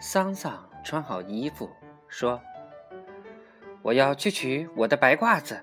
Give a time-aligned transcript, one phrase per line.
[0.00, 1.68] 桑桑穿好衣服，
[2.06, 2.40] 说
[3.82, 5.60] ：“我要去取我的白褂子。”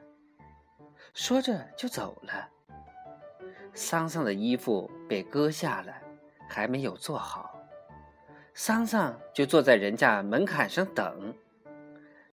[1.15, 2.49] 说着就走了。
[3.74, 5.94] 桑桑的衣服被割下了，
[6.49, 7.58] 还没有做好，
[8.53, 11.33] 桑桑就坐在人家门槛上等。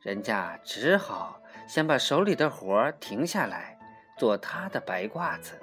[0.00, 3.78] 人家只好先把手里的活停下来，
[4.18, 5.56] 做他的白褂子。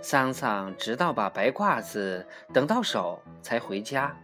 [0.00, 4.16] 桑桑直到把白褂子等到手，才回家。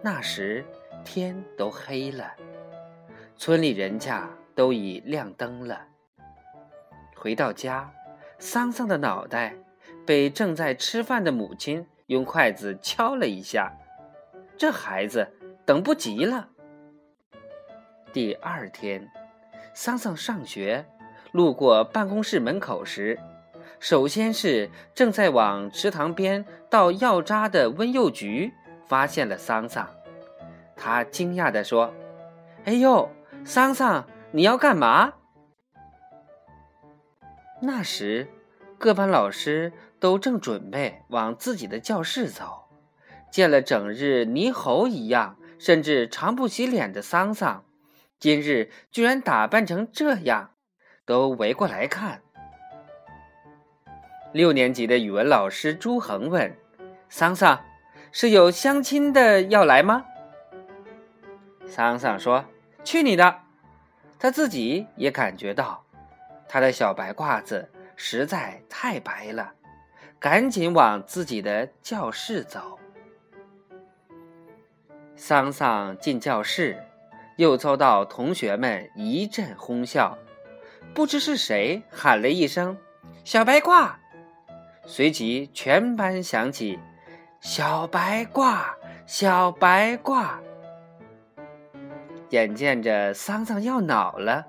[0.00, 0.64] 那时
[1.04, 2.32] 天都黑了，
[3.36, 5.86] 村里人家都已亮灯了。
[7.16, 7.92] 回到家，
[8.38, 9.56] 桑桑的脑袋
[10.06, 13.72] 被正在吃饭的母亲用筷子敲了一下。
[14.56, 15.28] 这孩子
[15.66, 16.48] 等不及了。
[18.12, 19.10] 第二天，
[19.74, 20.86] 桑桑上学，
[21.32, 23.18] 路过办公室门口时，
[23.80, 28.52] 首先是正在往池塘边倒药渣的温幼菊
[28.86, 29.88] 发现了桑桑。
[30.78, 31.92] 他惊讶地说
[32.64, 33.10] ：“哎呦，
[33.44, 35.14] 桑桑，你要干嘛？”
[37.60, 38.28] 那时，
[38.78, 42.68] 各班老师都正准备往自己的教室走，
[43.30, 47.64] 见了整日泥猴一样，甚至常不洗脸的桑桑，
[48.20, 50.52] 今日居然打扮成这样，
[51.04, 52.22] 都围过来看。
[54.32, 56.56] 六年级的语文老师朱恒问
[57.08, 57.64] ：“桑桑，
[58.12, 60.04] 是有相亲的要来吗？”
[61.68, 62.44] 桑桑说
[62.82, 63.42] ：“去你的！”
[64.18, 65.84] 他自己也感觉到，
[66.48, 69.52] 他的小白褂子实在太白了，
[70.18, 72.78] 赶紧往自己的教室走。
[75.14, 76.82] 桑桑进教室，
[77.36, 80.16] 又遭到同学们一阵哄笑。
[80.94, 82.76] 不知是谁喊了一声
[83.24, 83.92] “小白褂”，
[84.86, 86.78] 随即全班响起
[87.40, 88.64] “小白褂，
[89.06, 90.38] 小白褂”。
[92.30, 94.44] 眼见着桑桑要恼了，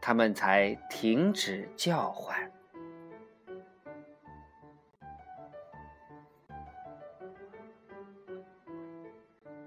[0.00, 2.36] 他们才停止叫唤。